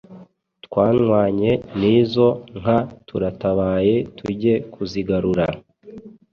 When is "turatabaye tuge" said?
3.07-4.53